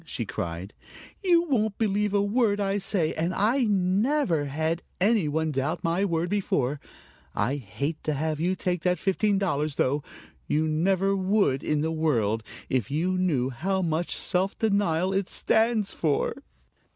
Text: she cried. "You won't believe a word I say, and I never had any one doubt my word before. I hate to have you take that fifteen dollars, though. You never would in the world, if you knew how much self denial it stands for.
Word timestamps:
she 0.03 0.25
cried. 0.25 0.73
"You 1.23 1.43
won't 1.43 1.77
believe 1.77 2.11
a 2.11 2.23
word 2.23 2.59
I 2.59 2.79
say, 2.79 3.13
and 3.13 3.35
I 3.35 3.65
never 3.65 4.45
had 4.45 4.81
any 4.99 5.27
one 5.27 5.51
doubt 5.51 5.83
my 5.83 6.05
word 6.05 6.27
before. 6.27 6.79
I 7.35 7.57
hate 7.57 8.03
to 8.05 8.15
have 8.15 8.39
you 8.39 8.55
take 8.55 8.81
that 8.81 8.97
fifteen 8.97 9.37
dollars, 9.37 9.75
though. 9.75 10.01
You 10.47 10.67
never 10.67 11.15
would 11.15 11.61
in 11.63 11.81
the 11.81 11.91
world, 11.91 12.41
if 12.67 12.89
you 12.89 13.15
knew 13.15 13.51
how 13.51 13.83
much 13.83 14.15
self 14.17 14.57
denial 14.57 15.13
it 15.13 15.29
stands 15.29 15.91
for. 15.93 16.33